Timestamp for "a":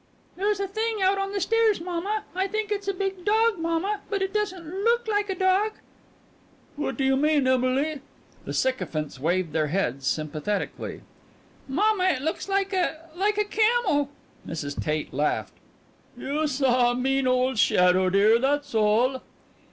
0.59-0.67, 2.87-2.91, 5.29-5.35, 12.73-13.11, 13.37-13.45, 16.93-16.95